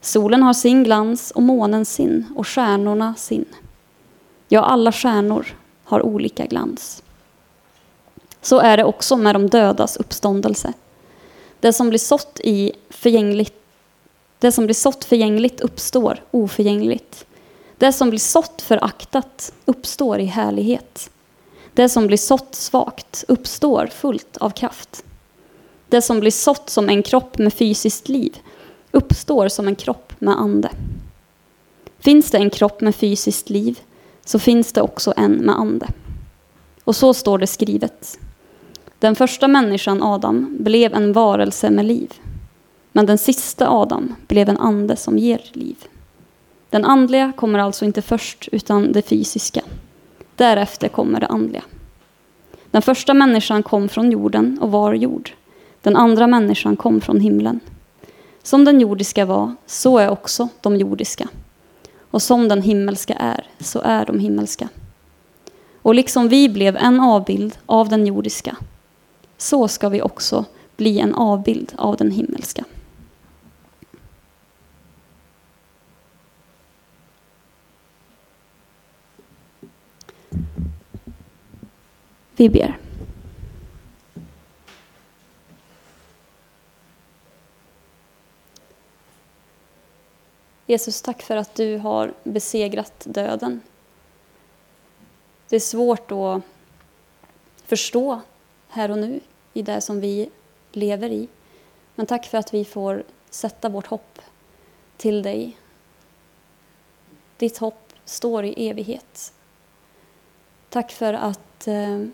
Solen 0.00 0.42
har 0.42 0.54
sin 0.54 0.84
glans 0.84 1.30
och 1.30 1.42
månen 1.42 1.84
sin 1.84 2.26
och 2.36 2.48
stjärnorna 2.48 3.14
sin. 3.14 3.44
Ja, 4.48 4.64
alla 4.64 4.92
stjärnor 4.92 5.46
har 5.84 6.02
olika 6.02 6.46
glans. 6.46 7.02
Så 8.42 8.58
är 8.58 8.76
det 8.76 8.84
också 8.84 9.16
med 9.16 9.34
de 9.34 9.48
dödas 9.48 9.96
uppståndelse. 9.96 10.72
Det 11.60 11.72
som 11.72 11.88
blir 11.88 11.98
sått 11.98 12.40
i 12.44 12.72
förgängligt 12.90 13.54
det 14.38 14.52
som 14.52 14.64
blir 14.64 14.74
sått 14.74 15.04
förgängligt 15.04 15.60
uppstår 15.60 16.22
oförgängligt. 16.30 17.26
Det 17.78 17.92
som 17.92 18.10
blir 18.10 18.20
sått 18.20 18.62
föraktat 18.62 19.52
uppstår 19.64 20.18
i 20.18 20.24
härlighet. 20.24 21.10
Det 21.78 21.88
som 21.88 22.06
blir 22.06 22.16
sått 22.16 22.54
svagt 22.54 23.24
uppstår 23.28 23.86
fullt 23.86 24.36
av 24.36 24.50
kraft. 24.50 25.04
Det 25.88 26.02
som 26.02 26.20
blir 26.20 26.30
sått 26.30 26.70
som 26.70 26.88
en 26.88 27.02
kropp 27.02 27.38
med 27.38 27.54
fysiskt 27.54 28.08
liv 28.08 28.38
uppstår 28.90 29.48
som 29.48 29.68
en 29.68 29.76
kropp 29.76 30.12
med 30.18 30.34
ande. 30.38 30.70
Finns 31.98 32.30
det 32.30 32.38
en 32.38 32.50
kropp 32.50 32.80
med 32.80 32.94
fysiskt 32.94 33.50
liv 33.50 33.78
så 34.24 34.38
finns 34.38 34.72
det 34.72 34.82
också 34.82 35.14
en 35.16 35.32
med 35.32 35.54
ande. 35.54 35.88
Och 36.84 36.96
så 36.96 37.14
står 37.14 37.38
det 37.38 37.46
skrivet. 37.46 38.18
Den 38.98 39.16
första 39.16 39.48
människan, 39.48 40.02
Adam, 40.02 40.56
blev 40.60 40.94
en 40.94 41.12
varelse 41.12 41.70
med 41.70 41.84
liv. 41.84 42.12
Men 42.92 43.06
den 43.06 43.18
sista 43.18 43.70
Adam 43.70 44.14
blev 44.28 44.48
en 44.48 44.58
ande 44.58 44.96
som 44.96 45.18
ger 45.18 45.40
liv. 45.52 45.76
Den 46.70 46.84
andliga 46.84 47.32
kommer 47.36 47.58
alltså 47.58 47.84
inte 47.84 48.02
först, 48.02 48.48
utan 48.52 48.92
det 48.92 49.02
fysiska. 49.02 49.62
Därefter 50.38 50.88
kommer 50.88 51.20
det 51.20 51.26
andliga. 51.26 51.62
Den 52.70 52.82
första 52.82 53.14
människan 53.14 53.62
kom 53.62 53.88
från 53.88 54.12
jorden 54.12 54.58
och 54.60 54.70
var 54.70 54.94
jord. 54.94 55.30
Den 55.82 55.96
andra 55.96 56.26
människan 56.26 56.76
kom 56.76 57.00
från 57.00 57.20
himlen. 57.20 57.60
Som 58.42 58.64
den 58.64 58.80
jordiska 58.80 59.24
var, 59.24 59.54
så 59.66 59.98
är 59.98 60.08
också 60.08 60.48
de 60.60 60.76
jordiska. 60.76 61.28
Och 62.10 62.22
som 62.22 62.48
den 62.48 62.62
himmelska 62.62 63.14
är, 63.14 63.46
så 63.60 63.80
är 63.80 64.06
de 64.06 64.18
himmelska. 64.18 64.68
Och 65.82 65.94
liksom 65.94 66.28
vi 66.28 66.48
blev 66.48 66.76
en 66.76 67.00
avbild 67.00 67.58
av 67.66 67.88
den 67.88 68.06
jordiska, 68.06 68.56
så 69.36 69.68
ska 69.68 69.88
vi 69.88 70.02
också 70.02 70.44
bli 70.76 71.00
en 71.00 71.14
avbild 71.14 71.72
av 71.76 71.96
den 71.96 72.10
himmelska. 72.10 72.64
Vi 82.38 82.48
ber. 82.48 82.78
Jesus, 90.66 91.02
tack 91.02 91.22
för 91.22 91.36
att 91.36 91.54
du 91.54 91.76
har 91.76 92.14
besegrat 92.24 93.06
döden. 93.06 93.60
Det 95.48 95.56
är 95.56 95.60
svårt 95.60 96.12
att 96.12 96.42
förstå 97.66 98.20
här 98.68 98.90
och 98.90 98.98
nu 98.98 99.20
i 99.52 99.62
det 99.62 99.80
som 99.80 100.00
vi 100.00 100.30
lever 100.72 101.10
i. 101.10 101.28
Men 101.94 102.06
tack 102.06 102.26
för 102.26 102.38
att 102.38 102.54
vi 102.54 102.64
får 102.64 103.04
sätta 103.30 103.68
vårt 103.68 103.86
hopp 103.86 104.18
till 104.96 105.22
dig. 105.22 105.56
Ditt 107.36 107.58
hopp 107.58 107.92
står 108.04 108.44
i 108.44 108.68
evighet. 108.68 109.32
Tack 110.68 110.92
för 110.92 111.14
att 111.14 111.66
eh, 111.66 112.04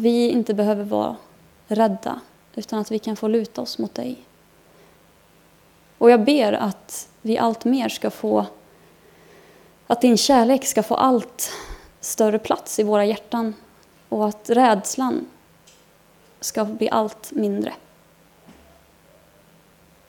vi 0.00 0.28
inte 0.28 0.54
behöver 0.54 0.84
vara 0.84 1.16
rädda 1.66 2.20
utan 2.54 2.78
att 2.78 2.90
vi 2.90 2.98
kan 2.98 3.16
få 3.16 3.28
luta 3.28 3.62
oss 3.62 3.78
mot 3.78 3.94
dig. 3.94 4.16
Och 5.98 6.10
jag 6.10 6.24
ber 6.24 6.52
att 6.52 7.08
vi 7.22 7.38
allt 7.38 7.64
mer 7.64 7.88
ska 7.88 8.10
få, 8.10 8.46
att 9.86 10.00
din 10.00 10.16
kärlek 10.16 10.66
ska 10.66 10.82
få 10.82 10.94
allt 10.94 11.52
större 12.00 12.38
plats 12.38 12.78
i 12.78 12.82
våra 12.82 13.04
hjärtan 13.04 13.54
och 14.08 14.28
att 14.28 14.50
rädslan 14.50 15.26
ska 16.40 16.64
bli 16.64 16.90
allt 16.90 17.32
mindre. 17.32 17.74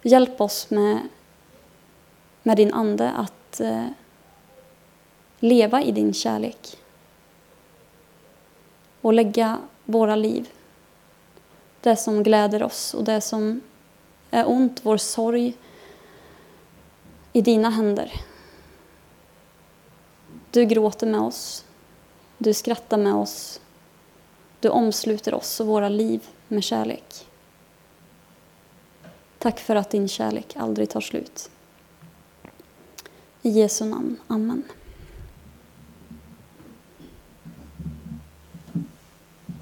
Hjälp 0.02 0.42
oss 0.42 0.70
med, 0.70 1.00
med 2.44 2.58
din 2.58 2.74
ande 2.74 3.12
att 3.12 3.60
eh, 3.60 3.86
leva 5.40 5.84
i 5.84 5.92
din 5.92 6.14
kärlek. 6.14 6.78
och 9.02 9.14
lägga 9.14 9.58
våra 9.90 10.16
liv, 10.16 10.50
det 11.82 11.96
som 11.96 12.24
gläder 12.24 12.64
oss 12.64 12.94
och 12.94 13.04
det 13.04 13.22
som 13.22 13.62
är 14.32 14.50
ont, 14.50 14.80
vår 14.84 14.98
sorg, 14.98 15.54
i 17.34 17.42
dina 17.42 17.70
händer. 17.70 18.14
Du 20.52 20.66
gråter 20.66 21.08
med 21.08 21.22
oss, 21.22 21.66
du 22.38 22.54
skrattar 22.54 22.98
med 22.98 23.16
oss, 23.16 23.62
du 24.60 24.70
omsluter 24.70 25.34
oss 25.34 25.60
och 25.60 25.68
våra 25.68 25.90
liv 25.90 26.28
med 26.48 26.64
kärlek. 26.64 27.28
Tack 29.38 29.60
för 29.60 29.76
att 29.76 29.90
din 29.90 30.08
kärlek 30.08 30.56
aldrig 30.56 30.90
tar 30.90 31.02
slut. 31.02 31.50
I 33.42 33.50
Jesu 33.50 33.86
namn. 33.86 34.18
Amen. 34.28 34.64